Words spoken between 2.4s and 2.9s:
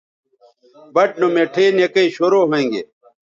ھویں گے